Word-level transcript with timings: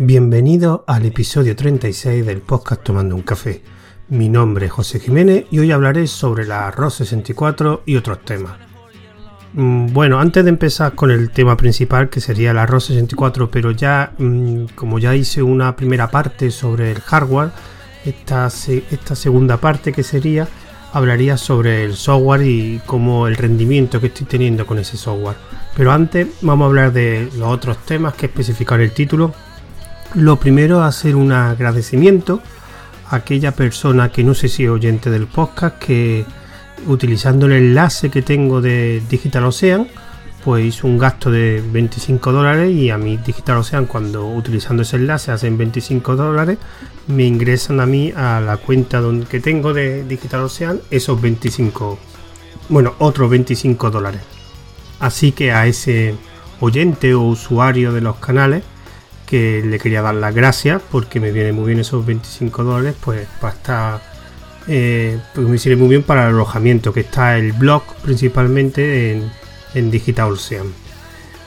Bienvenido 0.00 0.84
al 0.86 1.06
episodio 1.06 1.56
36 1.56 2.24
del 2.24 2.40
podcast 2.40 2.84
Tomando 2.84 3.16
un 3.16 3.22
Café. 3.22 3.64
Mi 4.08 4.28
nombre 4.28 4.66
es 4.66 4.72
José 4.72 5.00
Jiménez 5.00 5.46
y 5.50 5.58
hoy 5.58 5.72
hablaré 5.72 6.06
sobre 6.06 6.46
la 6.46 6.70
ROS 6.70 6.94
64 6.94 7.82
y 7.84 7.96
otros 7.96 8.24
temas. 8.24 8.52
Mm, 9.54 9.92
bueno, 9.92 10.20
antes 10.20 10.44
de 10.44 10.50
empezar 10.50 10.94
con 10.94 11.10
el 11.10 11.32
tema 11.32 11.56
principal 11.56 12.10
que 12.10 12.20
sería 12.20 12.54
la 12.54 12.64
ROS 12.64 12.84
64, 12.84 13.50
pero 13.50 13.72
ya 13.72 14.12
mm, 14.18 14.66
como 14.76 15.00
ya 15.00 15.16
hice 15.16 15.42
una 15.42 15.74
primera 15.74 16.08
parte 16.12 16.52
sobre 16.52 16.92
el 16.92 17.00
hardware, 17.00 17.50
esta, 18.04 18.46
esta 18.46 19.16
segunda 19.16 19.56
parte 19.56 19.92
que 19.92 20.04
sería 20.04 20.46
hablaría 20.92 21.36
sobre 21.36 21.82
el 21.82 21.96
software 21.96 22.42
y 22.42 22.80
cómo 22.86 23.26
el 23.26 23.34
rendimiento 23.34 24.00
que 24.00 24.06
estoy 24.06 24.26
teniendo 24.26 24.64
con 24.64 24.78
ese 24.78 24.96
software. 24.96 25.36
Pero 25.76 25.90
antes 25.90 26.28
vamos 26.40 26.66
a 26.66 26.68
hablar 26.68 26.92
de 26.92 27.28
los 27.36 27.48
otros 27.48 27.78
temas 27.84 28.14
que 28.14 28.26
especificar 28.26 28.80
el 28.80 28.92
título 28.92 29.34
lo 30.14 30.36
primero, 30.36 30.82
hacer 30.82 31.16
un 31.16 31.32
agradecimiento 31.32 32.42
a 33.10 33.16
aquella 33.16 33.52
persona 33.52 34.10
que 34.10 34.24
no 34.24 34.34
sé 34.34 34.48
si 34.48 34.64
es 34.64 34.70
oyente 34.70 35.10
del 35.10 35.26
podcast, 35.26 35.78
que 35.78 36.24
utilizando 36.86 37.46
el 37.46 37.52
enlace 37.52 38.10
que 38.10 38.22
tengo 38.22 38.60
de 38.60 39.02
Digital 39.08 39.44
Ocean, 39.44 39.88
pues 40.44 40.64
hizo 40.64 40.86
un 40.86 40.98
gasto 40.98 41.30
de 41.30 41.62
25 41.72 42.32
dólares 42.32 42.72
y 42.72 42.90
a 42.90 42.98
mi 42.98 43.16
Digital 43.16 43.58
Ocean 43.58 43.86
cuando 43.86 44.26
utilizando 44.26 44.82
ese 44.82 44.96
enlace 44.96 45.32
hacen 45.32 45.58
25 45.58 46.16
dólares, 46.16 46.58
me 47.06 47.24
ingresan 47.24 47.80
a 47.80 47.86
mí 47.86 48.12
a 48.14 48.40
la 48.40 48.56
cuenta 48.56 49.00
donde, 49.00 49.26
que 49.26 49.40
tengo 49.40 49.74
de 49.74 50.04
Digital 50.04 50.42
Ocean 50.42 50.80
esos 50.90 51.20
25, 51.20 51.98
bueno, 52.68 52.94
otros 52.98 53.30
25 53.30 53.90
dólares. 53.90 54.22
Así 55.00 55.32
que 55.32 55.52
a 55.52 55.66
ese 55.66 56.14
oyente 56.60 57.14
o 57.14 57.22
usuario 57.22 57.92
de 57.92 58.00
los 58.00 58.16
canales, 58.16 58.62
que 59.28 59.62
le 59.64 59.78
quería 59.78 60.00
dar 60.00 60.14
las 60.14 60.34
gracias 60.34 60.80
porque 60.90 61.20
me 61.20 61.32
viene 61.32 61.52
muy 61.52 61.66
bien 61.66 61.80
esos 61.80 62.04
25 62.04 62.64
dólares, 62.64 62.96
pues 63.04 63.26
para 63.40 63.54
estar, 63.54 64.02
eh, 64.66 65.18
pues 65.34 65.46
me 65.46 65.58
sirve 65.58 65.76
muy 65.76 65.88
bien 65.88 66.02
para 66.02 66.28
el 66.28 66.34
alojamiento, 66.34 66.92
que 66.92 67.00
está 67.00 67.36
el 67.36 67.52
blog 67.52 67.82
principalmente 68.02 69.12
en, 69.12 69.30
en 69.74 69.90
Digital 69.90 70.32
Ocean. 70.32 70.66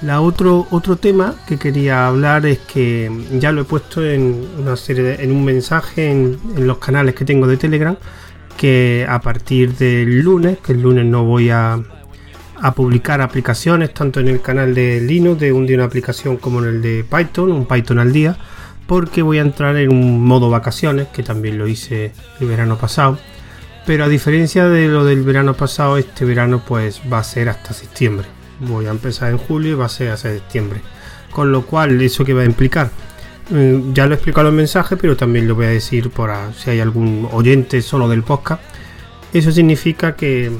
La 0.03 0.22
otro, 0.22 0.67
otro 0.72 0.95
tema 0.95 1.36
que 1.47 1.58
quería 1.58 2.08
hablar 2.08 2.45
es 2.45 2.59
que 2.59 3.11
ya 3.39 3.52
lo 3.52 3.61
he 3.61 3.66
puesto 3.66 4.03
en 4.03 4.47
una 4.59 4.75
serie 4.75 5.23
en 5.23 5.31
un 5.31 5.44
mensaje 5.45 6.09
en, 6.09 6.39
en, 6.56 6.67
los 6.67 6.78
canales 6.80 7.13
que 7.13 7.25
tengo 7.25 7.45
de 7.47 7.58
Telegram 7.58 7.97
que 8.58 9.06
a 9.08 9.22
partir 9.22 9.75
del 9.75 10.19
lunes, 10.22 10.59
que 10.59 10.73
el 10.73 10.81
lunes 10.81 11.06
no 11.06 11.23
voy 11.23 11.50
a, 11.50 11.80
a 12.62 12.73
publicar 12.73 13.22
aplicaciones 13.22 13.94
tanto 13.94 14.20
en 14.20 14.28
el 14.28 14.42
canal 14.42 14.76
de 14.76 15.02
Linux 15.02 15.40
de 15.40 15.52
un 15.52 15.66
día 15.66 15.78
una 15.78 15.86
aplicación 15.86 16.38
como 16.38 16.59
en 16.59 16.70
el 16.70 16.81
de 16.81 17.03
Python, 17.03 17.52
un 17.52 17.66
Python 17.66 17.98
al 17.98 18.14
día, 18.14 18.38
porque 18.86 19.23
voy 19.23 19.40
a 19.40 19.42
entrar 19.42 19.76
en 19.78 19.90
un 19.90 20.23
modo 20.23 20.50
vacaciones, 20.50 21.08
que 21.08 21.23
también 21.23 21.58
lo 21.58 21.68
hice 21.68 22.12
el 22.40 22.48
verano 22.48 22.78
pasado. 22.78 23.18
Pero 23.86 24.03
a 24.03 24.08
diferencia 24.08 24.70
de 24.70 24.88
lo 24.88 25.06
del 25.06 25.23
verano 25.23 25.56
pasado, 25.56 25.98
este 25.98 26.23
verano 26.23 26.62
pues 26.66 27.02
va 27.12 27.20
a 27.20 27.23
ser 27.23 27.50
hasta 27.50 27.73
septiembre. 27.73 28.28
Voy 28.59 28.86
a 28.86 28.92
empezar 28.92 29.31
en 29.31 29.40
julio 29.40 29.72
y 29.72 29.75
va 29.75 29.86
a 29.86 29.90
ser 29.90 30.12
hasta 30.12 30.30
septiembre. 30.31 30.81
Con 31.31 31.52
lo 31.52 31.66
cual, 31.66 32.00
¿eso 32.00 32.23
que 32.23 32.34
va 32.34 32.44
a 32.44 32.46
implicar? 32.46 32.92
Mm, 33.50 33.94
ya 33.94 34.06
lo 34.06 34.12
he 34.12 34.16
explicado 34.16 34.50
en 34.50 34.56
mensaje, 34.56 34.98
pero 34.98 35.18
también 35.18 35.48
lo 35.48 35.56
voy 35.56 35.66
a 35.66 35.70
decir 35.70 36.12
por 36.12 36.30
si 36.56 36.70
hay 36.70 36.80
algún 36.80 37.28
oyente 37.31 37.81
solo 37.81 38.08
del 38.08 38.22
podcast. 38.22 38.62
Eso 39.34 39.52
significa 39.52 40.16
que 40.16 40.52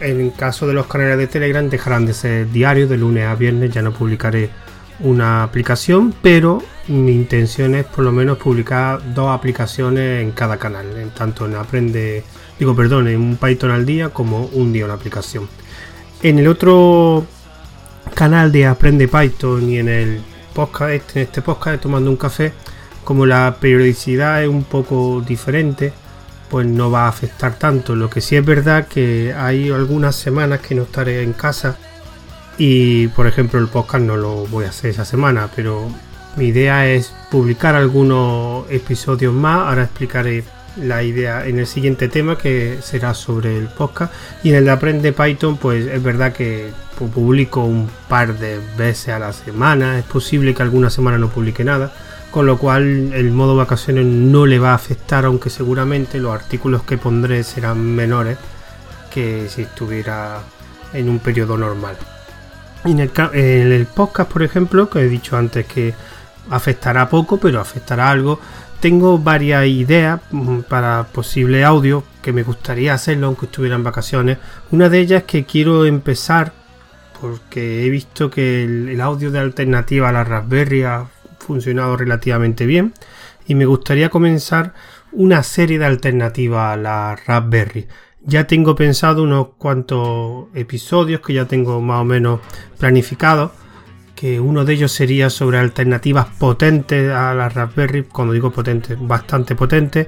en 0.00 0.30
caso 0.30 0.66
de 0.66 0.74
los 0.74 0.86
canales 0.86 1.18
de 1.18 1.26
Telegram 1.26 1.68
dejarán 1.68 2.06
de 2.06 2.14
ser 2.14 2.50
diarios, 2.50 2.88
de 2.88 2.96
lunes 2.96 3.26
a 3.26 3.34
viernes 3.34 3.70
ya 3.70 3.82
no 3.82 3.92
publicaré 3.92 4.50
una 5.00 5.42
aplicación, 5.42 6.14
pero 6.22 6.62
mi 6.88 7.12
intención 7.12 7.74
es 7.74 7.84
por 7.86 8.04
lo 8.04 8.12
menos 8.12 8.38
publicar 8.38 9.14
dos 9.14 9.30
aplicaciones 9.30 10.22
en 10.22 10.32
cada 10.32 10.58
canal, 10.58 10.86
en 10.96 11.10
tanto 11.10 11.46
en 11.46 11.56
Aprende, 11.56 12.22
digo 12.58 12.76
perdón, 12.76 13.08
en 13.08 13.20
un 13.20 13.36
Python 13.36 13.70
al 13.70 13.86
día 13.86 14.10
como 14.10 14.46
un 14.46 14.72
día 14.72 14.84
una 14.84 14.94
aplicación. 14.94 15.48
En 16.22 16.38
el 16.38 16.46
otro 16.46 17.26
canal 18.14 18.52
de 18.52 18.66
Aprende 18.66 19.08
Python 19.08 19.68
y 19.68 19.78
en 19.78 19.88
el 19.88 20.20
podcast, 20.54 20.92
este, 20.92 21.20
en 21.20 21.26
este 21.26 21.42
podcast 21.42 21.82
Tomando 21.82 22.10
un 22.10 22.16
Café, 22.16 22.52
como 23.02 23.26
la 23.26 23.56
periodicidad 23.60 24.42
es 24.42 24.48
un 24.48 24.64
poco 24.64 25.22
diferente, 25.26 25.92
pues 26.48 26.66
no 26.66 26.90
va 26.90 27.06
a 27.06 27.08
afectar 27.08 27.54
tanto. 27.54 27.94
Lo 27.94 28.10
que 28.10 28.20
sí 28.20 28.36
es 28.36 28.44
verdad 28.44 28.86
que 28.86 29.34
hay 29.34 29.70
algunas 29.70 30.16
semanas 30.16 30.60
que 30.60 30.74
no 30.74 30.82
estaré 30.82 31.22
en 31.22 31.32
casa 31.32 31.76
y 32.56 33.08
por 33.08 33.26
ejemplo 33.26 33.58
el 33.58 33.68
podcast 33.68 34.04
no 34.04 34.16
lo 34.16 34.46
voy 34.46 34.64
a 34.64 34.68
hacer 34.68 34.90
esa 34.90 35.04
semana, 35.04 35.48
pero 35.54 35.88
mi 36.36 36.46
idea 36.46 36.86
es 36.86 37.12
publicar 37.30 37.74
algunos 37.74 38.70
episodios 38.70 39.32
más. 39.32 39.68
Ahora 39.68 39.84
explicaré 39.84 40.44
la 40.76 41.02
idea 41.02 41.46
en 41.46 41.58
el 41.58 41.66
siguiente 41.66 42.08
tema 42.08 42.36
que 42.36 42.78
será 42.82 43.14
sobre 43.14 43.56
el 43.56 43.68
podcast 43.68 44.12
y 44.42 44.50
en 44.50 44.56
el 44.56 44.64
de 44.64 44.70
Aprende 44.72 45.12
Python 45.12 45.56
pues 45.56 45.86
es 45.86 46.02
verdad 46.02 46.32
que 46.32 46.70
publico 47.14 47.64
un 47.64 47.88
par 48.08 48.38
de 48.38 48.60
veces 48.76 49.10
a 49.10 49.18
la 49.18 49.32
semana. 49.32 49.98
Es 49.98 50.04
posible 50.04 50.54
que 50.54 50.62
alguna 50.62 50.90
semana 50.90 51.18
no 51.18 51.28
publique 51.28 51.64
nada 51.64 51.92
con 52.34 52.46
lo 52.46 52.58
cual 52.58 53.12
el 53.12 53.30
modo 53.30 53.54
vacaciones 53.54 54.06
no 54.06 54.44
le 54.44 54.58
va 54.58 54.72
a 54.72 54.74
afectar, 54.74 55.24
aunque 55.24 55.50
seguramente 55.50 56.18
los 56.18 56.34
artículos 56.34 56.82
que 56.82 56.98
pondré 56.98 57.44
serán 57.44 57.78
menores 57.94 58.38
que 59.08 59.48
si 59.48 59.62
estuviera 59.62 60.40
en 60.92 61.08
un 61.10 61.20
periodo 61.20 61.56
normal. 61.56 61.96
En 62.82 62.98
el, 62.98 63.86
podcast, 63.86 64.32
por 64.32 64.42
ejemplo, 64.42 64.90
que 64.90 65.02
he 65.02 65.08
dicho 65.08 65.36
antes 65.36 65.64
que 65.66 65.94
afectará 66.50 67.08
poco, 67.08 67.38
pero 67.38 67.60
afectará 67.60 68.10
algo, 68.10 68.40
tengo 68.80 69.16
varias 69.16 69.68
ideas 69.68 70.20
mm, 70.32 70.62
para 70.62 71.04
posible 71.12 71.64
audio 71.64 72.02
que 72.20 72.32
me 72.32 72.42
gustaría 72.42 72.94
hacerlo 72.94 73.28
aunque 73.28 73.46
estuviera 73.46 73.76
en 73.76 73.84
vacaciones. 73.84 74.38
Una 74.72 74.88
de 74.88 74.98
ellas 74.98 75.20
es 75.20 75.28
que 75.28 75.44
quiero 75.44 75.86
empezar 75.86 76.52
porque 77.20 77.86
he 77.86 77.90
visto 77.90 78.28
que 78.28 78.64
el, 78.64 79.00
audio 79.00 79.30
de 79.30 79.38
alternativa 79.38 80.08
a 80.08 80.12
la 80.12 80.24
Raspberry 80.24 80.82
funcionado 81.44 81.96
relativamente 81.96 82.66
bien. 82.66 82.94
Y 83.46 83.54
me 83.54 83.66
gustaría 83.66 84.08
comenzar 84.08 84.74
una 85.12 85.42
serie 85.42 85.78
de 85.78 85.86
alternativas 85.86 86.74
a 86.74 86.76
la 86.76 87.16
Raspberry. 87.26 87.86
Ya 88.26 88.46
tengo 88.46 88.74
pensado 88.74 89.22
unos 89.22 89.48
cuantos 89.58 90.46
episodios 90.54 91.20
que 91.20 91.34
ya 91.34 91.46
tengo 91.46 91.80
más 91.80 92.00
o 92.00 92.04
menos 92.04 92.40
planificados, 92.78 93.52
que 94.14 94.40
uno 94.40 94.64
de 94.64 94.72
ellos 94.72 94.92
sería 94.92 95.28
sobre 95.28 95.58
alternativas 95.58 96.26
potentes 96.38 97.12
a 97.12 97.34
la 97.34 97.48
Raspberry, 97.48 98.04
cuando 98.04 98.32
digo 98.32 98.50
potentes, 98.50 98.96
bastante 98.98 99.54
potentes, 99.54 100.06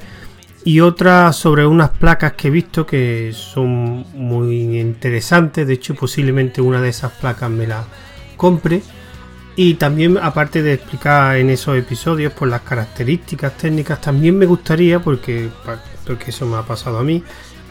y 0.65 0.81
otra 0.81 1.33
sobre 1.33 1.67
unas 1.67 1.91
placas 1.91 2.33
que 2.33 2.49
he 2.49 2.51
visto 2.51 2.87
que 2.87 3.33
son 3.35 4.05
muy 4.15 4.81
interesantes, 4.81 5.67
de 5.67 5.75
hecho 5.75 5.95
posiblemente 5.95 6.61
una 6.61 6.81
de 6.81 6.89
esas 6.89 7.13
placas 7.13 7.51
me 7.51 7.67
la 7.67 7.85
compre 8.37 8.83
y 9.57 9.75
también, 9.75 10.19
aparte 10.19 10.63
de 10.63 10.75
explicar 10.75 11.37
en 11.37 11.49
esos 11.49 11.79
episodios 11.79 12.33
por 12.35 12.49
las 12.49 12.61
características 12.61 13.57
técnicas, 13.57 14.03
también 14.03 14.37
me 14.37 14.45
gustaría, 14.45 15.01
porque, 15.01 15.49
porque 16.07 16.31
eso 16.31 16.45
me 16.45 16.59
ha 16.59 16.63
pasado 16.63 16.99
a 16.99 17.03
mí, 17.03 17.25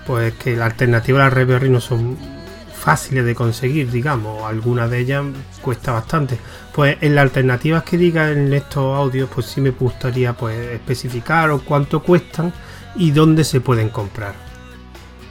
pues 0.07 0.33
que 0.33 0.55
las 0.55 0.71
alternativas 0.71 1.21
a 1.21 1.23
la 1.25 1.29
Raspberry 1.29 1.69
no 1.69 1.79
son 1.79 2.17
fáciles 2.73 3.23
de 3.23 3.35
conseguir, 3.35 3.91
digamos, 3.91 4.43
algunas 4.43 4.89
de 4.89 4.99
ellas 4.99 5.25
cuesta 5.61 5.91
bastante. 5.91 6.39
Pues 6.73 6.97
en 7.01 7.13
las 7.13 7.23
alternativas 7.23 7.83
que 7.83 7.97
diga 7.97 8.31
en 8.31 8.51
estos 8.51 8.97
audios, 8.97 9.29
pues 9.33 9.45
sí 9.45 9.61
me 9.61 9.69
gustaría 9.69 10.33
pues 10.33 10.55
especificar 10.71 11.51
cuánto 11.65 12.01
cuestan 12.01 12.51
y 12.95 13.11
dónde 13.11 13.43
se 13.43 13.61
pueden 13.61 13.89
comprar. 13.89 14.33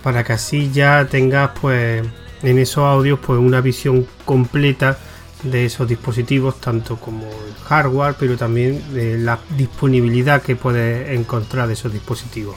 Para 0.05 0.23
que 0.23 0.35
así 0.35 0.71
ya 0.73 1.07
tengas 1.07 1.51
pues 1.61 2.05
en 2.43 2.59
esos 2.59 2.85
audios 2.85 3.19
pues 3.25 3.41
una 3.41 3.61
visión 3.61 4.07
completa 4.25 4.99
de 5.43 5.67
esos 5.67 5.87
dispositivos, 5.89 6.61
tanto 6.61 6.97
como 6.97 7.27
el 7.27 7.55
hardware, 7.65 8.17
pero 8.19 8.37
también 8.37 8.95
de 8.95 9.19
la 9.19 9.39
disponibilidad 9.57 10.43
que 10.43 10.57
puedes 10.57 11.11
encontrar 11.11 11.67
de 11.67 11.75
esos 11.75 11.93
dispositivos. 11.93 12.57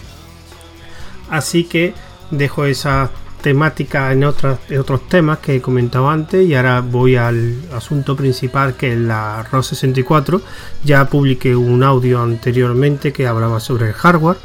Así 1.29 1.65
que 1.65 1.93
dejo 2.31 2.65
esa 2.65 3.09
temática 3.41 4.11
en, 4.11 4.23
otras, 4.23 4.59
otros 4.77 5.07
temas 5.07 5.39
que 5.39 5.55
he 5.55 5.61
comentado 5.61 6.09
antes 6.09 6.45
y 6.47 6.55
ahora 6.55 6.81
voy 6.81 7.15
al 7.15 7.55
asunto 7.73 8.15
principal 8.15 8.75
que 8.75 8.93
es 8.93 8.99
la 8.99 9.43
ROS 9.51 9.67
64. 9.67 10.41
Ya 10.83 11.05
publiqué 11.05 11.55
un 11.55 11.83
audio 11.83 12.21
anteriormente 12.21 13.13
que 13.13 13.27
hablaba 13.27 13.59
sobre 13.59 13.87
el 13.87 13.93
hardware 13.93 14.37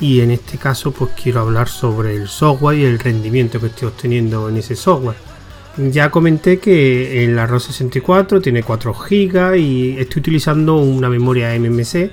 y 0.00 0.20
en 0.20 0.30
este 0.30 0.58
caso 0.58 0.92
pues 0.92 1.12
quiero 1.20 1.40
hablar 1.40 1.68
sobre 1.68 2.16
el 2.16 2.28
software 2.28 2.78
y 2.78 2.84
el 2.84 2.98
rendimiento 2.98 3.60
que 3.60 3.66
estoy 3.66 3.88
obteniendo 3.88 4.48
en 4.48 4.56
ese 4.58 4.76
software. 4.76 5.33
Ya 5.76 6.10
comenté 6.10 6.58
que 6.58 7.24
el 7.24 7.38
arroz 7.38 7.64
64 7.64 8.40
tiene 8.40 8.62
4 8.62 8.94
GB 8.94 9.56
y 9.56 9.96
estoy 9.98 10.20
utilizando 10.20 10.76
una 10.76 11.08
memoria 11.08 11.58
MMC. 11.58 12.10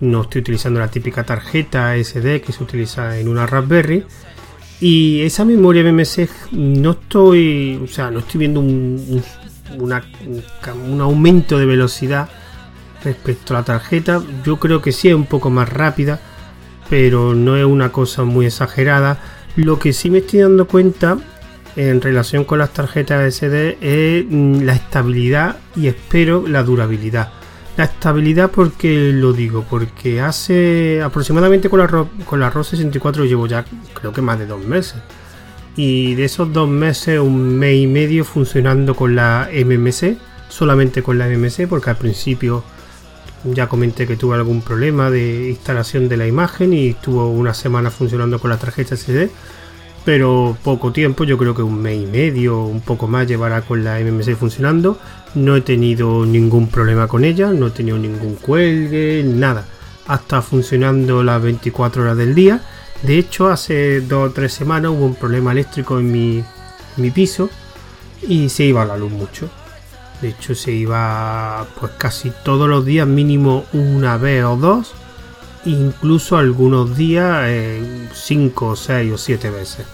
No 0.00 0.22
estoy 0.22 0.42
utilizando 0.42 0.78
la 0.78 0.88
típica 0.88 1.24
tarjeta 1.24 1.96
SD 1.96 2.40
que 2.42 2.52
se 2.52 2.62
utiliza 2.62 3.18
en 3.18 3.28
una 3.28 3.46
Raspberry. 3.46 4.04
Y 4.80 5.22
esa 5.22 5.44
memoria 5.44 5.82
MMC 5.82 6.28
no 6.52 6.92
estoy, 6.92 7.80
o 7.82 7.86
sea, 7.86 8.10
no 8.10 8.20
estoy 8.20 8.40
viendo 8.40 8.60
un, 8.60 9.22
un 9.78 11.00
aumento 11.00 11.58
de 11.58 11.66
velocidad 11.66 12.28
Respecto 13.06 13.54
a 13.54 13.58
la 13.58 13.64
tarjeta, 13.64 14.20
yo 14.44 14.56
creo 14.56 14.82
que 14.82 14.90
sí 14.90 15.08
es 15.08 15.14
un 15.14 15.26
poco 15.26 15.48
más 15.48 15.68
rápida, 15.68 16.18
pero 16.90 17.36
no 17.36 17.56
es 17.56 17.64
una 17.64 17.92
cosa 17.92 18.24
muy 18.24 18.46
exagerada. 18.46 19.20
Lo 19.54 19.78
que 19.78 19.92
sí 19.92 20.10
me 20.10 20.18
estoy 20.18 20.40
dando 20.40 20.66
cuenta 20.66 21.16
en 21.76 22.00
relación 22.00 22.44
con 22.44 22.58
las 22.58 22.72
tarjetas 22.72 23.34
SD 23.34 23.78
es 23.80 24.24
mm, 24.28 24.62
la 24.62 24.74
estabilidad 24.74 25.56
y 25.76 25.88
espero 25.88 26.46
la 26.48 26.62
durabilidad. 26.62 27.30
La 27.76 27.84
estabilidad 27.84 28.50
porque 28.50 29.12
lo 29.12 29.34
digo, 29.34 29.64
porque 29.68 30.22
hace 30.22 31.02
aproximadamente 31.02 31.68
con 31.68 31.78
la, 32.40 32.50
ROS 32.50 32.68
64 32.68 33.26
llevo 33.26 33.46
ya 33.46 33.66
creo 33.92 34.14
que 34.14 34.22
más 34.22 34.38
de 34.38 34.46
dos 34.46 34.64
meses. 34.64 34.96
Y 35.76 36.14
de 36.14 36.24
esos 36.24 36.50
dos 36.54 36.70
meses, 36.70 37.20
un 37.20 37.58
mes 37.58 37.76
y 37.76 37.86
medio 37.86 38.24
funcionando 38.24 38.96
con 38.96 39.14
la 39.14 39.50
MMC, 39.52 40.16
solamente 40.48 41.02
con 41.02 41.18
la 41.18 41.28
MMC, 41.28 41.68
porque 41.68 41.90
al 41.90 41.98
principio 41.98 42.64
ya 43.44 43.68
comenté 43.68 44.06
que 44.06 44.16
tuve 44.16 44.36
algún 44.36 44.62
problema 44.62 45.10
de 45.10 45.50
instalación 45.50 46.08
de 46.08 46.16
la 46.16 46.26
imagen 46.26 46.72
y 46.72 46.88
estuvo 46.88 47.28
una 47.28 47.52
semana 47.52 47.90
funcionando 47.90 48.38
con 48.38 48.48
la 48.48 48.56
tarjeta 48.56 48.96
SD 48.96 49.28
pero 50.06 50.56
poco 50.62 50.92
tiempo, 50.92 51.24
yo 51.24 51.36
creo 51.36 51.52
que 51.52 51.62
un 51.62 51.82
mes 51.82 52.00
y 52.00 52.06
medio, 52.06 52.62
un 52.62 52.80
poco 52.80 53.08
más 53.08 53.26
llevará 53.26 53.62
con 53.62 53.82
la 53.82 53.98
MMC 53.98 54.36
funcionando. 54.36 55.00
No 55.34 55.56
he 55.56 55.62
tenido 55.62 56.24
ningún 56.24 56.68
problema 56.68 57.08
con 57.08 57.24
ella, 57.24 57.50
no 57.50 57.66
he 57.66 57.70
tenido 57.70 57.98
ningún 57.98 58.36
cuelgue, 58.36 59.24
nada. 59.26 59.66
Hasta 60.06 60.42
funcionando 60.42 61.24
las 61.24 61.42
24 61.42 62.02
horas 62.02 62.16
del 62.16 62.36
día. 62.36 62.62
De 63.02 63.18
hecho, 63.18 63.48
hace 63.48 64.00
dos 64.00 64.30
o 64.30 64.32
tres 64.32 64.52
semanas 64.52 64.92
hubo 64.92 65.06
un 65.06 65.16
problema 65.16 65.50
eléctrico 65.50 65.98
en 65.98 66.12
mi, 66.12 66.44
mi 66.98 67.10
piso 67.10 67.50
y 68.22 68.48
se 68.48 68.62
iba 68.62 68.84
la 68.84 68.96
luz 68.96 69.10
mucho. 69.10 69.50
De 70.22 70.28
hecho, 70.28 70.54
se 70.54 70.70
iba 70.70 71.66
pues 71.80 71.90
casi 71.98 72.32
todos 72.44 72.68
los 72.68 72.84
días, 72.86 73.08
mínimo 73.08 73.64
una 73.72 74.18
vez 74.18 74.44
o 74.44 74.56
dos. 74.56 74.94
Incluso 75.66 76.36
algunos 76.36 76.96
días, 76.96 77.50
cinco, 78.14 78.76
seis 78.76 79.12
o 79.12 79.18
siete 79.18 79.50
veces. 79.50 79.84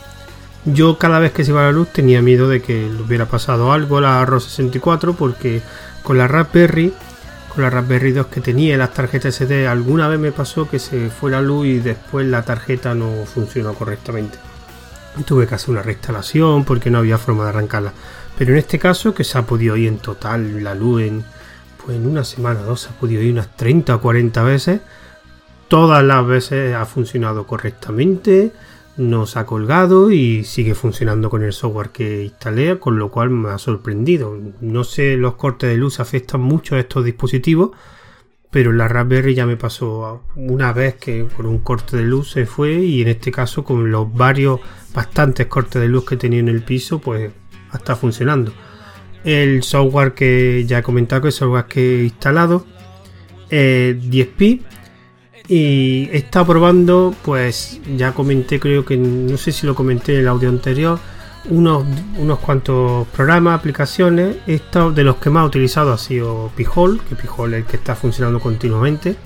Yo 0.65 0.97
cada 0.97 1.19
vez 1.19 1.33
que 1.33 1.45
se 1.45 1.51
iba 1.51 1.63
la 1.63 1.73
luz 1.73 1.89
tenía 1.89 2.23
miedo 2.23 2.49
de 2.49 2.63
que 2.63 2.89
le 2.89 3.03
hubiera 3.03 3.27
pasado 3.27 3.73
algo 3.73 3.99
a 3.99 4.03
la 4.03 4.25
ROS 4.25 4.45
64 4.45 5.15
porque 5.15 5.61
con 6.05 6.19
la 6.19 6.29
Raspberry, 6.29 6.93
con 7.53 7.65
la 7.65 7.71
Raspberry 7.71 8.13
2 8.13 8.27
que 8.27 8.41
tenía 8.41 8.77
las 8.77 8.95
tarjetas 8.95 9.35
SD, 9.35 9.67
alguna 9.67 10.07
vez 10.07 10.21
me 10.21 10.31
pasó 10.31 10.69
que 10.69 10.79
se 10.79 11.11
fue 11.11 11.33
la 11.33 11.41
luz 11.41 11.67
y 11.67 11.79
después 11.79 12.27
la 12.27 12.45
tarjeta 12.45 12.95
no 12.95 13.11
funcionó 13.25 13.75
correctamente. 13.75 14.39
tuve 15.27 15.47
que 15.47 15.55
hacer 15.57 15.71
una 15.71 15.83
reinstalación 15.83 16.65
porque 16.65 16.91
no 16.91 16.99
había 16.99 17.19
forma 17.19 17.45
de 17.45 17.49
arrancarla. 17.49 17.93
Pero 18.39 18.53
en 18.53 18.59
este 18.59 18.79
caso 18.79 19.15
que 19.15 19.25
se 19.25 19.39
ha 19.39 19.43
podido 19.43 19.77
ir 19.77 19.89
en 19.89 19.99
total 19.99 20.63
la 20.63 20.75
luz 20.75 21.03
en, 21.03 21.25
pues 21.85 21.97
en 21.97 22.07
una 22.07 22.25
semana 22.25 22.61
o 22.61 22.65
dos 22.65 22.83
se 22.83 22.91
ha 22.91 22.93
podido 22.93 23.23
ir 23.23 23.33
unas 23.33 23.57
30 23.57 23.97
o 23.97 24.01
40 24.01 24.43
veces. 24.45 24.81
Todas 25.73 26.05
las 26.05 26.27
veces 26.27 26.75
ha 26.75 26.85
funcionado 26.85 27.47
correctamente 27.47 28.53
nos 28.99 29.39
ha 29.39 29.47
colgado 29.47 30.11
y 30.11 30.45
sigue 30.45 30.75
funcionando 30.75 31.31
con 31.31 31.43
el 31.43 31.55
software 31.55 31.89
que 31.89 32.25
instalé, 32.25 32.79
con 32.79 32.99
lo 32.99 33.11
cual 33.11 33.31
me 33.31 33.49
ha 33.49 33.57
sorprendido. 33.57 34.39
No 34.61 34.85
sé, 34.85 35.17
los 35.17 35.37
cortes 35.37 35.71
de 35.71 35.79
luz 35.79 35.99
afectan 35.99 36.43
mucho 36.43 36.75
a 36.75 36.79
estos 36.79 37.07
dispositivos, 37.07 37.71
pero 38.51 38.71
la 38.71 38.87
Raspberry 38.87 39.35
ya 39.35 39.47
me 39.47 39.57
pasó 39.57 40.25
una 40.37 40.75
vez 40.75 40.97
que 40.97 41.25
por 41.25 41.47
un 41.47 41.61
corte 41.61 41.97
de 41.97 42.03
luz 42.03 42.33
se 42.33 42.45
fue 42.45 42.75
y 42.75 43.01
en 43.01 43.09
este 43.09 43.33
caso 43.33 43.65
con 43.65 43.91
los 43.91 44.13
varios, 44.13 44.61
bastantes 44.93 45.47
cortes 45.47 45.81
de 45.81 45.89
luz 45.89 46.05
que 46.05 46.19
tenía 46.19 46.41
en 46.41 46.51
el 46.51 46.61
piso, 46.61 46.99
pues 46.99 47.33
está 47.73 47.97
funcionando. 47.97 48.53
El 49.25 49.63
software 49.63 50.13
que 50.13 50.67
ya 50.67 50.81
he 50.81 50.83
comentado, 50.83 51.23
que 51.23 51.29
el 51.29 51.33
software 51.33 51.65
que 51.65 52.01
he 52.01 52.05
instalado, 52.05 52.67
es 53.49 53.97
10pi 53.97 54.61
y 55.49 56.09
estado 56.13 56.47
probando, 56.47 57.15
pues 57.23 57.81
ya 57.97 58.13
comenté, 58.13 58.61
creo 58.61 58.85
que 58.85 58.97
no 58.97 59.37
sé 59.37 59.53
si 59.53 59.67
lo 59.67 59.75
comenté 59.75 60.15
en 60.15 60.21
el 60.21 60.29
audio 60.29 60.49
anterior, 60.49 60.99
unos, 61.51 61.85
unos 62.19 62.39
cuantos 62.39 63.07
programas, 63.09 63.59
aplicaciones. 63.59 64.37
Esto 64.47 64.93
de 64.93 65.05
los 65.05 65.17
que 65.17 65.31
más 65.31 65.45
he 65.45 65.47
utilizado 65.47 65.93
ha 65.93 65.99
sido 65.99 66.51
Pijol, 66.57 67.01
que 67.09 67.17
Pijol 67.17 67.55
es 67.55 67.61
el 67.61 67.67
que 67.67 67.77
está 67.77 67.95
funcionando 67.95 68.41
continuamente. 68.41 69.17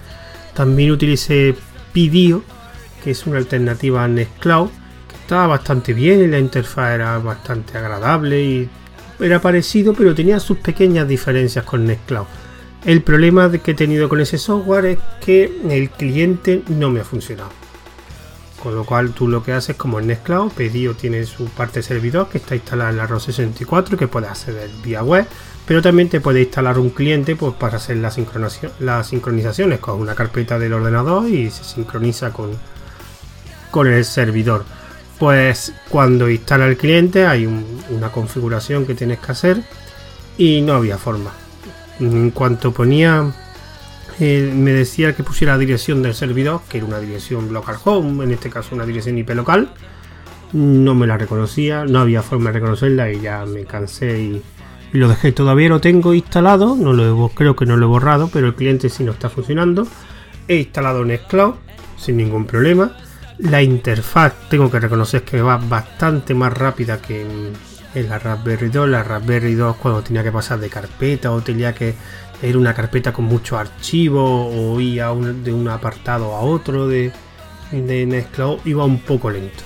También 0.54 0.90
utilicé 0.90 1.54
Pidio, 1.92 2.42
que 3.04 3.10
es 3.10 3.26
una 3.26 3.38
alternativa 3.38 4.04
a 4.04 4.08
Nextcloud, 4.08 4.68
que 5.08 5.16
estaba 5.16 5.46
bastante 5.46 5.92
bien 5.92 6.22
y 6.22 6.26
la 6.26 6.38
interfaz 6.38 6.94
era 6.94 7.18
bastante 7.18 7.76
agradable 7.76 8.42
y 8.42 8.68
era 9.20 9.40
parecido, 9.40 9.92
pero 9.92 10.14
tenía 10.14 10.40
sus 10.40 10.58
pequeñas 10.58 11.06
diferencias 11.06 11.64
con 11.64 11.84
Nextcloud. 11.86 12.26
El 12.86 13.02
problema 13.02 13.50
que 13.50 13.72
he 13.72 13.74
tenido 13.74 14.08
con 14.08 14.20
ese 14.20 14.38
software 14.38 14.86
es 14.86 14.98
que 15.20 15.52
el 15.68 15.90
cliente 15.90 16.62
no 16.68 16.88
me 16.88 17.00
ha 17.00 17.04
funcionado. 17.04 17.50
Con 18.62 18.76
lo 18.76 18.84
cual 18.84 19.10
tú 19.10 19.26
lo 19.26 19.42
que 19.42 19.52
haces 19.52 19.74
como 19.74 19.98
en 19.98 20.06
Nextcloud, 20.06 20.52
Pedido 20.52 20.94
tiene 20.94 21.24
su 21.24 21.46
parte 21.46 21.82
servidor 21.82 22.28
que 22.28 22.38
está 22.38 22.54
instalada 22.54 22.90
en 22.90 22.98
la 22.98 23.08
ROS 23.08 23.24
64 23.24 23.98
que 23.98 24.06
puede 24.06 24.28
acceder 24.28 24.70
vía 24.84 25.02
web, 25.02 25.26
pero 25.66 25.82
también 25.82 26.08
te 26.08 26.20
puede 26.20 26.42
instalar 26.42 26.78
un 26.78 26.90
cliente 26.90 27.34
pues, 27.34 27.54
para 27.54 27.78
hacer 27.78 27.96
las 27.96 28.14
sincronizaciones 28.14 29.80
con 29.80 30.00
una 30.00 30.14
carpeta 30.14 30.56
del 30.56 30.74
ordenador 30.74 31.28
y 31.28 31.50
se 31.50 31.64
sincroniza 31.64 32.32
con, 32.32 32.52
con 33.72 33.88
el 33.88 34.04
servidor. 34.04 34.64
Pues 35.18 35.72
cuando 35.88 36.30
instala 36.30 36.68
el 36.68 36.76
cliente 36.76 37.26
hay 37.26 37.46
una 37.46 38.12
configuración 38.12 38.86
que 38.86 38.94
tienes 38.94 39.18
que 39.18 39.32
hacer 39.32 39.64
y 40.38 40.60
no 40.60 40.74
había 40.74 40.98
forma 40.98 41.32
en 42.00 42.30
cuanto 42.30 42.72
ponía 42.72 43.32
eh, 44.18 44.50
me 44.54 44.72
decía 44.72 45.14
que 45.14 45.22
pusiera 45.22 45.52
la 45.52 45.58
dirección 45.58 46.02
del 46.02 46.14
servidor, 46.14 46.62
que 46.68 46.78
era 46.78 46.86
una 46.86 47.00
dirección 47.00 47.52
localhost, 47.52 48.20
en 48.22 48.30
este 48.30 48.48
caso 48.48 48.74
una 48.74 48.86
dirección 48.86 49.18
IP 49.18 49.30
local. 49.30 49.70
No 50.52 50.94
me 50.94 51.06
la 51.06 51.18
reconocía, 51.18 51.84
no 51.84 51.98
había 51.98 52.22
forma 52.22 52.50
de 52.50 52.60
reconocerla 52.60 53.12
y 53.12 53.20
ya 53.20 53.44
me 53.44 53.64
cansé 53.64 54.20
y, 54.20 54.42
lo 54.92 55.08
dejé. 55.08 55.32
Todavía 55.32 55.68
lo 55.68 55.80
tengo 55.80 56.14
instalado, 56.14 56.76
no 56.76 56.94
lo 56.94 57.28
creo 57.34 57.54
que 57.56 57.66
no 57.66 57.76
lo 57.76 57.86
he 57.86 57.88
borrado, 57.88 58.30
pero 58.32 58.46
el 58.46 58.54
cliente 58.54 58.88
sí 58.88 59.04
no 59.04 59.12
está 59.12 59.28
funcionando. 59.28 59.86
He 60.48 60.56
instalado 60.56 61.04
Nextcloud 61.04 61.54
sin 61.98 62.16
ningún 62.16 62.46
problema. 62.46 62.96
La 63.38 63.62
interfaz 63.62 64.32
tengo 64.48 64.70
que 64.70 64.80
reconocer 64.80 65.22
que 65.22 65.42
va 65.42 65.58
bastante 65.58 66.32
más 66.32 66.56
rápida 66.56 67.02
que 67.02 67.20
en, 67.22 67.52
en 67.96 68.10
la 68.10 68.18
Raspberry 68.18 68.68
2. 68.68 68.88
La 68.88 69.02
Raspberry 69.02 69.54
2 69.54 69.76
cuando 69.76 70.02
tenía 70.02 70.22
que 70.22 70.30
pasar 70.30 70.60
de 70.60 70.68
carpeta 70.68 71.32
o 71.32 71.40
tenía 71.40 71.74
que 71.74 71.94
ir 72.42 72.56
una 72.56 72.74
carpeta 72.74 73.12
con 73.12 73.24
muchos 73.24 73.58
archivos 73.58 74.52
o 74.54 74.78
ir 74.78 75.02
de 75.42 75.52
un 75.52 75.68
apartado 75.68 76.34
a 76.34 76.40
otro 76.40 76.86
de, 76.86 77.10
de 77.72 78.06
Nextcloud 78.06 78.60
iba 78.66 78.84
un 78.84 79.00
poco 79.00 79.30
lento. 79.30 79.64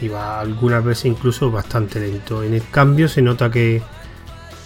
Iba 0.00 0.40
algunas 0.40 0.84
veces 0.84 1.06
incluso 1.06 1.50
bastante 1.50 1.98
lento. 1.98 2.42
En 2.44 2.54
el 2.54 2.62
cambio 2.70 3.08
se 3.08 3.20
nota 3.20 3.50
que, 3.50 3.82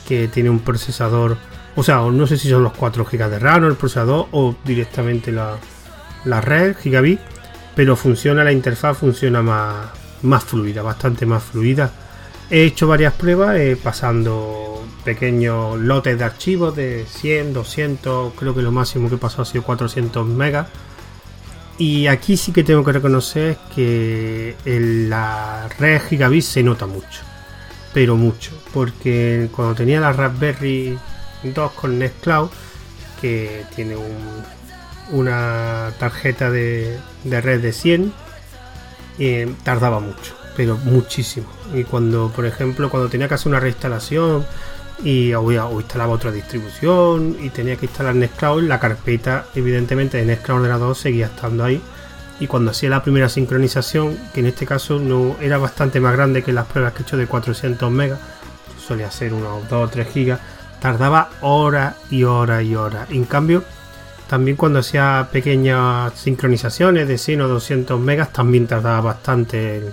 que 0.07 0.29
tiene 0.29 0.51
un 0.51 0.61
procesador, 0.61 1.39
o 1.77 1.83
sea, 1.83 2.01
no 2.01 2.27
sé 2.27 2.37
si 2.37 2.51
son 2.51 2.63
los 2.63 2.75
4 2.75 3.05
GB 3.05 3.31
de 3.31 3.39
RAM 3.39 3.65
o 3.65 3.69
el 3.69 3.77
procesador 3.77 4.27
o 4.33 4.55
directamente 4.65 5.33
la, 5.33 5.57
la 6.27 6.43
red 6.43 6.77
gigabit, 6.77 7.21
pero 7.75 7.97
funciona 7.97 8.45
la 8.45 8.53
interfaz, 8.53 8.99
funciona 8.99 9.41
más, 9.41 9.89
más 10.21 10.45
fluida, 10.45 10.83
bastante 10.83 11.25
más 11.25 11.43
fluida 11.43 11.91
He 12.51 12.65
hecho 12.65 12.89
varias 12.89 13.15
pruebas 13.15 13.57
eh, 13.59 13.79
pasando 13.81 14.83
pequeños 15.05 15.79
lotes 15.79 16.19
de 16.19 16.25
archivos 16.25 16.75
de 16.75 17.07
100, 17.09 17.53
200, 17.53 18.35
creo 18.35 18.55
que 18.57 18.63
lo 18.63 18.73
máximo 18.73 19.09
que 19.09 19.15
he 19.15 19.19
pasado 19.19 19.43
ha 19.43 19.47
sido 19.47 19.63
400 19.63 20.27
megas. 20.27 20.67
Y 21.79 22.09
aquí 22.09 22.37
sí 22.37 22.51
que 22.51 22.65
tengo 22.65 22.85
que 22.85 22.91
reconocer 22.91 23.57
que 23.75 24.57
en 24.65 25.09
la 25.09 25.69
red 25.79 26.03
gigabit 26.03 26.43
se 26.43 26.65
nota 26.65 26.87
mucho, 26.87 27.23
pero 27.95 28.17
mucho, 28.17 28.51
porque 28.75 29.49
cuando 29.55 29.77
tenía 29.77 30.01
la 30.01 30.13
Raspberry 30.13 30.99
2 31.45 31.73
con 31.73 32.01
Nextcloud, 32.01 32.51
que 33.21 33.65
tiene 33.77 33.95
una 35.13 35.93
tarjeta 36.01 36.51
de, 36.51 36.99
red 37.25 37.63
de 37.63 37.73
100, 37.73 38.13
eh, 39.21 39.55
tardaba 39.63 40.01
mucho 40.01 40.40
pero 40.57 40.77
muchísimo. 40.77 41.47
Y 41.75 41.85
cuando, 41.85 42.31
por 42.35 42.47
ejemplo, 42.47 42.91
cuando 42.91 43.09
tenía 43.09 43.29
que 43.29 43.35
hacer 43.35 43.49
una 43.49 43.61
reinstalación 43.61 44.45
y 45.03 45.33
o, 45.33 45.51
instalaba 45.81 46.13
otra 46.13 46.31
distribución 46.31 47.37
y 47.41 47.51
tenía 47.51 47.77
que 47.77 47.87
instalar 47.87 48.15
Nextcloud, 48.15 48.65
la 48.65 48.79
carpeta 48.79 49.47
evidentemente 49.55 50.19
de 50.19 50.27
Nextcloud 50.27 50.61
Ordenador 50.61 50.97
seguía 50.97 51.27
estando 51.27 51.65
ahí. 51.65 51.81
Y 52.39 52.47
cuando 52.47 52.71
hacía 52.71 52.89
la 52.89 53.03
primera 53.03 53.29
sincronización, 53.29 54.17
que 54.33 54.41
en 54.41 54.47
este 54.47 54.67
caso 54.67 54.99
no 54.99 55.37
era 55.41 55.59
bastante 55.59 56.01
más 56.01 56.15
grande 56.15 56.43
que 56.43 56.53
las 56.53 56.67
pruebas 56.67 56.95
que 56.95 57.01
he 57.01 57.03
hecho 57.03 57.19
de 57.19 57.27
400 57.27 57.91
megas, 57.91 58.19
solía 58.79 59.11
ser 59.11 59.35
unos 59.35 59.69
2 59.69 59.85
o 59.85 59.89
3 59.89 60.09
gigas, 60.09 60.41
tardaba 60.81 61.29
horas 61.43 61.97
y 62.11 62.25
horas 62.25 62.65
y 62.65 62.75
horas. 62.75 63.11
En 63.11 63.25
cambio, 63.25 63.63
también 64.27 64.57
cuando 64.57 64.79
hacía 64.79 65.29
pequeñas 65.31 66.15
sincronizaciones 66.15 67.07
de 67.09 67.19
100 67.19 67.43
o 67.43 67.49
200 67.49 68.01
megas, 68.01 68.33
también 68.33 68.67
tardaba 68.67 69.01
bastante 69.01 69.93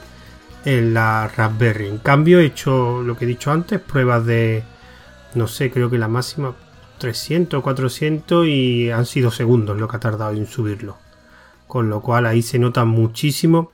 en 0.68 0.94
la 0.94 1.30
Raspberry. 1.30 1.88
En 1.88 1.98
cambio, 1.98 2.40
he 2.40 2.46
hecho 2.46 3.02
lo 3.02 3.16
que 3.16 3.24
he 3.24 3.28
dicho 3.28 3.52
antes, 3.54 3.80
pruebas 3.80 4.26
de, 4.26 4.64
no 5.34 5.48
sé, 5.48 5.72
creo 5.72 5.90
que 5.90 5.98
la 5.98 6.10
máxima 6.10 6.56
300 6.98 7.58
o 7.58 7.64
400 7.64 8.46
y 8.48 8.92
han 8.92 9.06
sido 9.06 9.32
segundos 9.32 9.80
lo 9.80 9.88
que 9.88 9.96
ha 9.96 10.02
tardado 10.02 10.34
en 10.34 10.46
subirlo. 10.46 10.98
Con 11.68 11.90
lo 11.90 12.02
cual 12.02 12.26
ahí 12.26 12.42
se 12.42 12.60
nota 12.60 12.84
muchísimo 12.84 13.72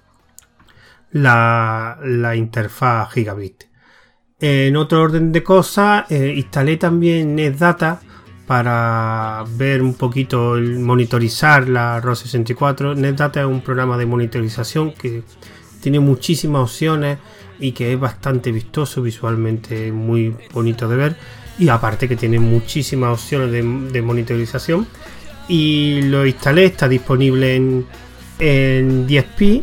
la, 1.11 1.97
interfaz 2.35 3.11
gigabit. 3.11 3.63
En 4.39 4.75
otro 4.77 5.01
orden 5.01 5.31
de 5.31 5.41
cosas, 5.41 6.11
eh, 6.11 6.33
instalé 6.35 6.77
también 6.77 7.33
NetData 7.33 8.01
para 8.45 9.45
ver 9.55 9.81
un 9.81 9.95
poquito, 9.95 10.57
el 10.57 10.77
monitorizar 10.77 11.67
la 11.67 11.99
ROS64. 11.99 12.95
NetData 12.95 13.41
es 13.41 13.47
un 13.47 13.61
programa 13.61 13.97
de 13.97 14.05
monitorización 14.05 14.93
que 14.93 15.23
tiene 15.83 15.99
muchísimas 15.99 16.61
opciones 16.61 17.17
y 17.59 17.73
que 17.73 17.91
es 17.91 17.99
bastante 17.99 18.53
vistoso 18.53 19.01
visualmente, 19.01 19.91
muy 19.91 20.33
bonito 20.53 20.87
de 20.87 20.95
ver. 20.95 21.15
Y 21.59 21.67
aparte 21.67 22.07
que 22.07 22.15
tiene 22.15 22.39
muchísimas 22.39 23.11
opciones 23.19 23.51
de, 23.51 24.01
monitorización. 24.01 24.87
Y 25.49 26.03
lo 26.03 26.25
instalé, 26.25 26.65
está 26.65 26.87
disponible 26.87 27.57
en, 27.57 27.85
en 28.39 29.05
10p 29.05 29.61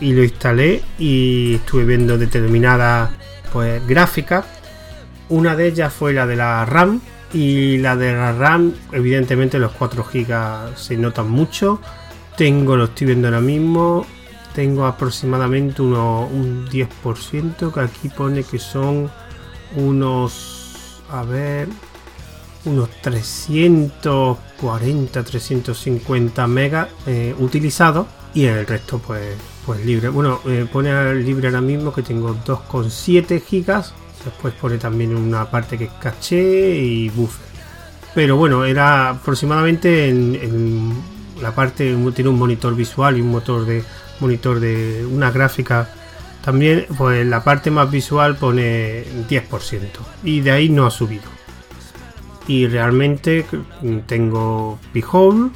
y 0.00 0.12
lo 0.14 0.24
instalé 0.24 0.80
y 0.98 1.56
estuve 1.56 1.84
viendo 1.84 2.16
determinadas 2.16 3.10
pues 3.52 3.86
gráficas. 3.86 4.46
Una 5.28 5.54
de 5.56 5.68
ellas 5.68 5.92
fue 5.92 6.14
la 6.14 6.26
de 6.26 6.36
la 6.36 6.64
RAM 6.64 7.02
y 7.34 7.76
la 7.76 7.96
de 7.96 8.14
la 8.14 8.32
RAM, 8.32 8.72
evidentemente 8.92 9.58
los 9.58 9.72
4 9.72 10.06
GB 10.10 10.74
se 10.74 10.96
notan 10.96 11.30
mucho. 11.30 11.82
Tengo, 12.38 12.76
lo 12.76 12.84
estoy 12.84 13.08
viendo 13.08 13.28
ahora 13.28 13.42
mismo, 13.42 14.06
tengo 14.54 14.86
aproximadamente 14.86 15.82
uno, 15.82 16.26
un 16.26 16.66
10%, 16.68 17.72
que 17.72 17.80
aquí 17.80 18.08
pone 18.08 18.44
que 18.44 18.58
son 18.58 19.10
unos, 19.76 21.02
a 21.10 21.22
ver, 21.22 21.68
unos 22.64 22.88
340, 23.02 25.22
350 25.22 26.46
megas 26.46 26.88
eh, 27.06 27.34
utilizados 27.38 28.06
y 28.34 28.44
el 28.44 28.66
resto 28.66 28.98
pues, 28.98 29.36
pues 29.66 29.84
libre. 29.84 30.08
Bueno, 30.08 30.40
eh, 30.46 30.66
pone 30.70 31.14
libre 31.14 31.48
ahora 31.48 31.60
mismo 31.60 31.92
que 31.92 32.02
tengo 32.02 32.34
2,7 32.34 33.42
gigas 33.42 33.92
Después 34.24 34.52
pone 34.54 34.76
también 34.76 35.16
una 35.16 35.50
parte 35.50 35.78
que 35.78 35.84
es 35.84 35.92
caché 35.92 36.76
y 36.76 37.08
buffer. 37.08 37.46
Pero 38.14 38.36
bueno, 38.36 38.64
era 38.64 39.10
aproximadamente 39.10 40.08
en, 40.08 40.94
la 41.40 41.54
parte, 41.54 41.96
tiene 42.14 42.28
un 42.28 42.38
monitor 42.38 42.74
visual 42.74 43.16
y 43.16 43.22
un 43.22 43.30
motor 43.30 43.64
de 43.64 43.82
monitor 44.20 44.60
de 44.60 45.06
una 45.10 45.30
gráfica. 45.30 45.88
También, 46.44 46.86
pues 46.96 47.26
la 47.26 47.44
parte 47.44 47.70
más 47.70 47.90
visual 47.90 48.36
pone 48.36 49.04
10% 49.28 49.88
y 50.24 50.40
de 50.40 50.50
ahí 50.50 50.68
no 50.68 50.86
ha 50.86 50.90
subido. 50.90 51.24
Y 52.46 52.66
realmente 52.66 53.44
tengo 54.06 54.78
Behold, 54.94 55.52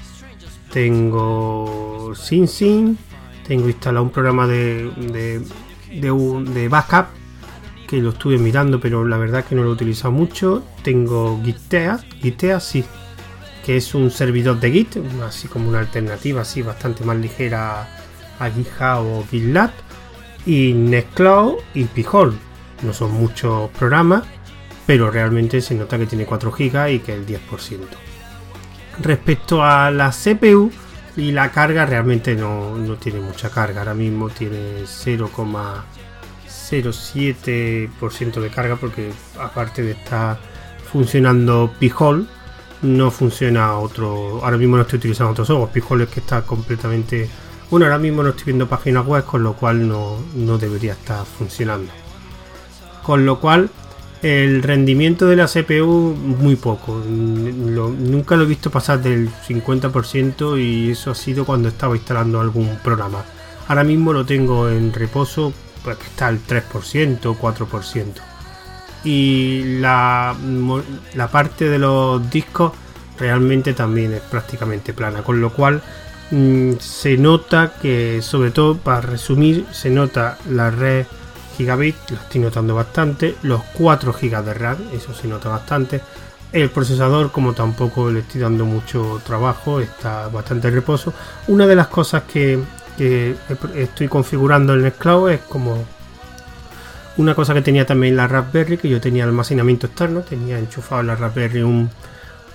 tengo 0.72 2.12
SynSyn, 2.14 2.98
tengo 3.46 3.68
instalado 3.68 4.04
un 4.04 4.10
programa 4.10 4.46
de, 4.46 4.90
de, 4.96 5.40
de, 6.00 6.44
de 6.52 6.68
backup 6.68 7.06
que 7.86 7.98
lo 7.98 8.10
estuve 8.10 8.38
mirando, 8.38 8.80
pero 8.80 9.04
la 9.04 9.16
verdad 9.16 9.44
que 9.44 9.54
no 9.54 9.62
lo 9.62 9.70
he 9.70 9.72
utilizado 9.72 10.12
mucho. 10.12 10.62
Tengo 10.82 11.40
Gitea, 11.42 11.98
Gitea 12.20 12.60
sí, 12.60 12.84
que 13.64 13.76
es 13.76 13.94
un 13.94 14.10
servidor 14.10 14.60
de 14.60 14.70
Git, 14.70 14.96
así 15.26 15.48
como 15.48 15.68
una 15.68 15.80
alternativa 15.80 16.42
así 16.42 16.62
bastante 16.62 17.04
más 17.04 17.16
ligera 17.16 18.03
a 18.38 18.50
GitHub 18.50 19.06
o 19.06 19.24
GitLab. 19.30 19.70
Y 20.46 20.72
Nextcloud 20.74 21.56
y 21.74 21.84
Pijol. 21.84 22.38
No 22.82 22.92
son 22.92 23.12
muchos 23.12 23.70
programas, 23.70 24.24
pero 24.86 25.10
realmente 25.10 25.60
se 25.60 25.74
nota 25.74 25.98
que 25.98 26.06
tiene 26.06 26.26
4 26.26 26.50
GB 26.50 26.90
y 26.90 26.98
que 26.98 27.14
el 27.14 27.26
10%. 27.26 27.38
Respecto 29.00 29.62
a 29.64 29.90
la 29.90 30.10
CPU 30.10 30.70
y 31.16 31.32
la 31.32 31.50
carga, 31.50 31.86
realmente 31.86 32.34
no, 32.34 32.76
no 32.76 32.96
tiene 32.96 33.20
mucha 33.20 33.48
carga. 33.48 33.80
Ahora 33.80 33.94
mismo 33.94 34.28
tiene 34.28 34.82
0, 34.84 35.30
0,7% 36.70 38.40
de 38.40 38.50
carga 38.50 38.76
porque 38.76 39.12
aparte 39.38 39.82
de 39.82 39.92
estar 39.92 40.38
funcionando 40.90 41.72
Pijol 41.78 42.26
no 42.82 43.10
funciona 43.10 43.78
otro 43.78 44.44
ahora 44.44 44.56
mismo 44.56 44.76
no 44.76 44.82
estoy 44.82 44.98
utilizando 44.98 45.32
otros 45.32 45.50
ojos 45.50 45.70
Pijol 45.70 46.02
es 46.02 46.08
que 46.08 46.20
está 46.20 46.42
completamente 46.42 47.28
bueno 47.70 47.86
ahora 47.86 47.98
mismo 47.98 48.22
no 48.22 48.30
estoy 48.30 48.46
viendo 48.46 48.68
páginas 48.68 49.06
web 49.06 49.24
con 49.24 49.42
lo 49.42 49.54
cual 49.54 49.88
no, 49.88 50.58
debería 50.58 50.92
estar 50.92 51.24
funcionando. 51.24 51.90
Con 53.02 53.26
lo 53.26 53.40
cual 53.40 53.70
el 54.22 54.62
rendimiento 54.62 55.26
de 55.26 55.36
la 55.36 55.46
CPU 55.46 56.14
muy 56.14 56.56
poco. 56.56 57.02
Nunca 57.06 58.36
lo 58.36 58.44
he 58.44 58.46
visto 58.46 58.70
pasar 58.70 59.02
del 59.02 59.28
50% 59.30 60.58
y 60.58 60.92
eso 60.92 61.10
ha 61.10 61.14
sido 61.14 61.44
cuando 61.44 61.68
estaba 61.68 61.96
instalando 61.96 62.40
algún 62.40 62.78
programa. 62.82 63.22
Ahora 63.68 63.84
mismo 63.84 64.12
lo 64.12 64.24
tengo 64.24 64.68
en 64.68 64.92
reposo 64.92 65.52
pues 65.84 65.98
está 66.00 66.28
al 66.28 66.40
3%, 66.40 67.20
4%. 67.36 68.06
Y 69.04 69.78
la, 69.80 70.34
la 71.14 71.28
parte 71.28 71.68
de 71.68 71.78
los 71.78 72.30
discos 72.30 72.72
realmente 73.18 73.74
también 73.74 74.14
es 74.14 74.22
prácticamente 74.22 74.94
plana, 74.94 75.22
con 75.22 75.40
lo 75.40 75.52
cual 75.52 75.82
mm, 76.34 76.78
se 76.80 77.16
nota 77.16 77.74
que, 77.80 78.20
sobre 78.22 78.50
todo 78.50 78.76
para 78.76 79.00
resumir, 79.00 79.66
se 79.72 79.90
nota 79.90 80.38
la 80.50 80.70
red 80.70 81.06
gigabit, 81.56 81.96
lo 82.10 82.16
estoy 82.16 82.40
notando 82.40 82.74
bastante, 82.74 83.36
los 83.42 83.62
4 83.74 84.12
GB 84.12 84.44
de 84.44 84.54
RAM, 84.54 84.78
eso 84.92 85.14
se 85.14 85.28
nota 85.28 85.48
bastante. 85.48 86.00
El 86.52 86.70
procesador, 86.70 87.32
como 87.32 87.52
tampoco 87.52 88.10
le 88.10 88.20
estoy 88.20 88.40
dando 88.40 88.64
mucho 88.64 89.20
trabajo, 89.24 89.80
está 89.80 90.28
bastante 90.28 90.70
reposo. 90.70 91.12
Una 91.48 91.66
de 91.66 91.76
las 91.76 91.88
cosas 91.88 92.24
que 92.24 92.60
estoy 93.74 94.08
configurando 94.08 94.74
en 94.74 94.82
Nextcloud 94.82 95.30
es 95.30 95.40
como 95.40 95.84
una 97.16 97.34
cosa 97.34 97.54
que 97.54 97.62
tenía 97.62 97.86
también 97.86 98.16
la 98.16 98.28
Raspberry, 98.28 98.78
que 98.78 98.88
yo 98.88 99.00
tenía 99.00 99.24
almacenamiento 99.24 99.86
externo, 99.86 100.22
tenía 100.22 100.58
enchufado 100.58 101.00
en 101.00 101.08
la 101.08 101.16
Raspberry 101.16 101.62
un, 101.62 101.90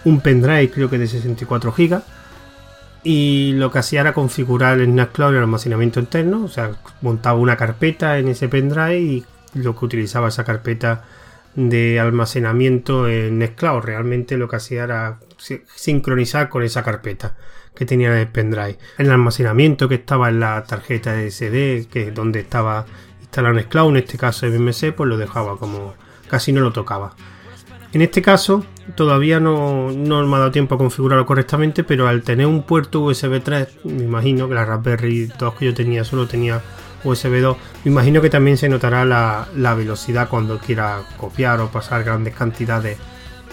un 0.06 0.22
pendrive 0.22 0.72
creo 0.72 0.90
que 0.90 0.98
de 0.98 1.08
64 1.08 1.74
GB 1.78 2.02
y 3.04 3.54
lo 3.54 3.72
que 3.72 3.80
hacía 3.80 4.02
era 4.02 4.14
configurar 4.14 4.80
en 4.82 4.96
Nextcloud 4.96 5.34
el 5.34 5.42
almacenamiento 5.42 6.00
interno, 6.00 6.44
o 6.44 6.48
sea, 6.50 6.72
montaba 7.02 7.40
una 7.40 7.56
carpeta 7.56 8.18
en 8.18 8.28
ese 8.28 8.50
pendrive 8.50 9.00
y 9.00 9.26
lo 9.54 9.76
que 9.76 9.86
utilizaba 9.86 10.28
esa 10.28 10.44
carpeta 10.44 11.06
de 11.56 12.00
almacenamiento 12.00 13.08
en 13.08 13.40
Nextcloud. 13.40 13.82
Realmente 13.84 14.38
lo 14.38 14.48
que 14.48 14.58
hacía 14.58 14.84
era 14.84 15.20
sincronizar 15.76 16.50
con 16.50 16.64
esa 16.64 16.84
carpeta 16.84 17.36
que 17.74 17.86
tenía 17.86 18.10
en 18.10 18.18
el 18.18 18.28
pendrive. 18.28 18.78
El 18.98 19.10
almacenamiento 19.12 19.88
que 19.88 19.96
estaba 19.96 20.30
en 20.30 20.42
la 20.42 20.64
tarjeta 20.64 21.14
de 21.14 21.32
SD, 21.32 21.88
que 21.90 22.10
es 22.10 22.14
donde 22.14 22.42
estaba 22.42 22.86
instalado 23.22 23.54
Nextcloud, 23.54 23.92
en 23.92 23.98
este 23.98 24.18
caso 24.18 24.46
MMC, 24.46 24.94
pues 24.94 25.08
lo 25.08 25.18
dejaba 25.18 25.58
como 25.58 25.94
casi 26.30 26.52
no 26.52 26.62
lo 26.62 26.74
tocaba. 26.74 27.16
En 27.92 28.04
este 28.04 28.22
caso 28.22 28.66
todavía 28.96 29.40
no, 29.40 29.92
no 29.92 30.26
me 30.26 30.36
ha 30.36 30.40
dado 30.40 30.52
tiempo 30.52 30.76
a 30.76 30.78
configurarlo 30.78 31.26
correctamente, 31.26 31.84
pero 31.84 32.08
al 32.08 32.22
tener 32.22 32.46
un 32.46 32.64
puerto 32.64 33.02
USB 33.02 33.42
3, 33.42 33.86
me 33.86 34.04
imagino 34.04 34.48
que 34.48 34.56
la 34.56 34.66
Raspberry 34.66 35.26
2 35.26 35.54
que 35.56 35.66
yo 35.66 35.74
tenía 35.74 36.04
solo 36.04 36.28
tenía 36.28 36.62
USB 37.04 37.42
2, 37.42 37.58
me 37.86 37.92
imagino 37.92 38.22
que 38.22 38.30
también 38.30 38.58
se 38.58 38.70
notará 38.70 39.06
la, 39.06 39.74
velocidad 39.76 40.30
cuando 40.30 40.60
quiera 40.60 41.02
copiar 41.18 41.62
o 41.62 41.72
pasar 41.72 42.04
grandes 42.04 42.36
cantidades 42.36 42.98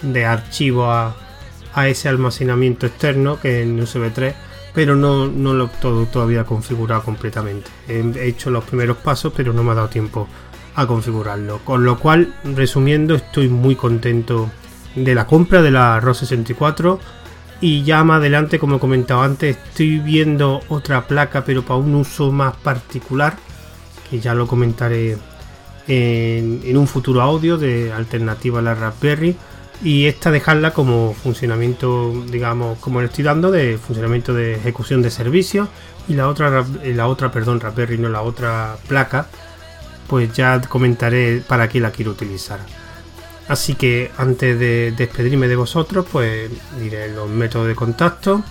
de 0.03 0.27
archivos 0.27 0.89
a, 0.91 1.89
ese 1.89 2.09
almacenamiento 2.09 2.87
externo 2.87 3.39
que 3.39 3.63
en 3.63 3.79
USB 3.79 4.11
3 4.13 4.35
pero 4.75 4.95
no, 4.97 5.27
no 5.27 5.55
lo 5.55 5.69
todo 5.69 6.05
todavía 6.05 6.45
configurado 6.45 7.03
completamente. 7.03 7.71
He 7.89 8.29
hecho 8.29 8.51
los 8.51 8.63
primeros 8.65 8.99
pasos, 8.99 9.33
pero 9.35 9.55
no 9.55 9.63
me 9.63 9.73
ha 9.73 9.75
dado 9.75 9.89
tiempo 9.89 10.29
a 10.77 10.87
configurarlo. 10.87 11.59
Con 11.65 11.85
lo 11.85 11.99
cual, 11.99 12.35
resumiendo, 12.45 13.15
estoy 13.15 13.49
muy 13.49 13.75
contento 13.75 14.51
de 14.95 15.15
la 15.15 15.27
compra 15.27 15.63
de 15.63 15.71
la 15.71 15.99
ROS 16.01 16.19
64 16.19 17.01
y 17.61 17.85
ya 17.85 18.05
más 18.05 18.19
adelante, 18.19 18.59
como 18.59 18.77
he 18.77 18.79
comentado 18.79 19.23
antes, 19.23 19.57
estoy 19.57 19.99
viendo 19.99 20.61
otra 20.69 21.07
placa, 21.07 21.45
pero 21.45 21.63
para 21.63 21.81
un 21.81 21.95
uso 21.95 22.31
más 22.31 22.55
particular, 22.57 23.37
que 24.11 24.21
ya 24.21 24.35
lo 24.35 24.47
comentaré 24.47 25.17
en, 25.89 26.77
un 26.77 26.87
futuro 26.87 27.23
audio 27.23 27.57
de 27.57 27.93
alternativa 27.93 28.59
a 28.59 28.63
la 28.63 28.75
Raspberry. 28.75 29.37
Y 29.83 30.07
esta 30.07 30.31
dejarla 30.31 30.73
como 30.73 31.15
funcionamiento, 31.15 32.25
digamos, 32.31 32.79
como 32.79 33.01
le 33.01 33.07
estoy 33.07 33.25
dando, 33.25 33.51
de 33.51 33.79
funcionamiento 33.79 34.33
de 34.35 34.55
ejecución 34.55 35.03
de 35.03 35.11
servicios. 35.11 35.69
Y 36.09 36.15
la 36.15 36.29
otra, 36.29 36.65
la 36.85 37.09
otra, 37.09 37.31
perdón, 37.31 37.61
Raspberry, 37.61 37.99
no 37.99 38.09
la 38.09 38.23
otra 38.23 38.77
placa, 38.89 39.29
pues 40.09 40.33
ya 40.33 40.61
comentaré 40.61 41.43
para 41.47 41.69
qué 41.69 41.81
la 41.81 41.91
quiero 41.91 42.13
utilizar. 42.13 42.61
Así 43.49 43.75
que 43.75 44.11
antes 44.17 44.59
de 44.59 44.93
despedirme 44.97 45.49
de 45.49 45.57
vosotros, 45.57 46.07
pues 46.11 46.51
diré 46.81 47.13
los 47.15 47.29
métodos 47.29 47.69
de 47.69 47.75
contacto. 47.75 48.43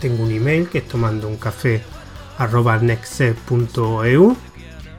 Tengo 0.00 0.24
un 0.24 0.30
email 0.30 0.68
que 0.68 0.78
es 0.78 0.88
tomando 0.88 1.28
un 1.28 1.36
café 1.36 1.82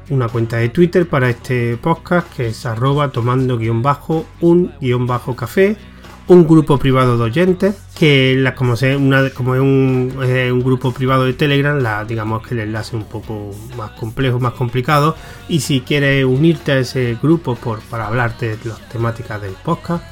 una 0.10 0.30
cuenta 0.30 0.58
de 0.58 0.70
Twitter 0.70 1.08
para 1.08 1.30
este 1.30 1.78
podcast 1.78 2.32
que 2.36 2.48
es 2.48 2.66
arroba 2.66 3.10
tomando 3.10 3.58
guion 3.58 3.82
bajo 3.82 4.26
un 4.42 4.72
guion 4.80 5.08
bajo 5.08 5.36
café 5.36 5.78
un 6.28 6.48
grupo 6.48 6.78
privado 6.80 7.18
de 7.18 7.24
oyentes, 7.24 7.76
que 7.98 8.52
como, 8.56 8.74
es 8.74 8.82
un, 8.84 9.14
un, 9.14 10.64
grupo 10.64 10.92
privado 10.92 11.26
de 11.26 11.34
Telegram, 11.34 11.78
la, 11.78 12.04
digamos 12.04 12.46
que 12.46 12.56
el 12.56 12.62
enlace 12.62 12.90
es 12.90 13.04
un 13.04 13.10
poco 13.10 13.52
más 13.78 13.92
complejo, 13.92 14.40
más 14.40 14.54
complicado, 14.54 15.16
y 15.48 15.60
si 15.60 15.82
quieres 15.82 16.26
unirte 16.26 16.72
a 16.72 16.80
ese 16.80 17.18
grupo 17.22 17.56
por, 17.56 17.80
para 17.82 18.08
hablarte 18.08 18.58
de 18.58 18.70
las 18.70 18.90
temáticas 18.90 19.42
del 19.42 19.54
podcast, 19.54 20.04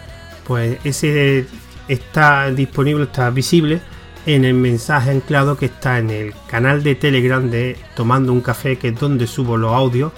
pues 0.46 0.78
ese 0.84 1.48
está 1.88 2.52
disponible, 2.52 3.06
está 3.06 3.30
visible 3.30 3.82
en 4.26 4.46
el 4.46 4.54
mensaje 4.54 5.12
anclado 5.12 5.58
que 5.58 5.66
está 5.66 6.00
en 6.00 6.10
el 6.10 6.34
canal 6.48 6.84
de 6.84 6.96
Telegram 6.96 7.50
de 7.50 7.78
Tomando 7.96 8.32
un 8.32 8.42
Café, 8.42 8.78
que 8.78 8.90
es 8.90 9.00
donde 9.00 9.28
subo 9.28 9.58
los 9.58 9.72
audios, 9.74 10.12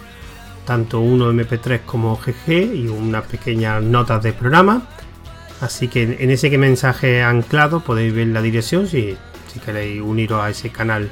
tanto 0.65 0.99
uno 0.99 1.31
MP3 1.31 1.81
como 1.85 2.15
GG 2.17 2.75
y 2.75 2.87
unas 2.87 3.25
pequeñas 3.25 3.81
notas 3.81 4.21
de 4.23 4.33
programa. 4.33 4.87
Así 5.65 5.87
que 5.87 6.03
en 6.19 6.29
ese 6.29 6.55
mensaje 6.59 7.23
anclado 7.23 7.79
podéis 7.79 8.13
ver 8.13 8.27
la 8.27 8.43
dirección 8.43 8.87
si, 8.87 9.17
queréis 9.65 9.99
uniros 9.99 10.39
a 10.39 10.51
ese 10.51 10.69
canal 10.69 11.09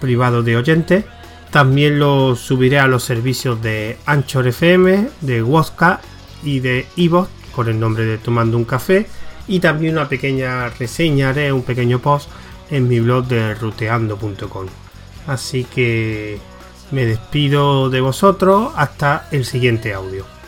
privado 0.00 0.42
de 0.42 0.56
oyentes. 0.56 1.04
También 1.52 2.00
lo 2.00 2.34
subiré 2.34 2.80
a 2.80 2.88
los 2.88 3.04
servicios 3.04 3.62
de 3.62 3.96
Anchor 4.06 4.48
FM, 4.48 5.08
de 5.20 5.42
Wozka 5.44 6.00
y 6.42 6.58
de 6.58 6.86
Evox 6.96 7.30
con 7.52 7.68
el 7.68 7.78
nombre 7.78 8.04
de 8.04 8.18
Tomando 8.18 8.56
un 8.56 8.64
Café 8.64 9.06
y 9.46 9.60
también 9.60 9.92
una 9.92 10.08
pequeña 10.08 10.68
reseña, 10.70 11.28
haré 11.28 11.52
un 11.52 11.62
pequeño 11.62 12.00
post 12.00 12.28
en 12.70 12.88
mi 12.88 12.98
blog 12.98 13.26
de 13.26 13.54
ruteando.com. 13.54 14.66
Así 15.28 15.62
que 15.62 16.40
me 16.90 17.06
despido 17.06 17.88
de 17.88 18.00
vosotros 18.00 18.72
hasta 18.74 19.28
el 19.30 19.44
siguiente 19.44 19.94
audio. 19.94 20.39